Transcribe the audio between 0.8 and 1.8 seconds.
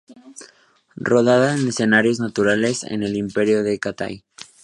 Rodada en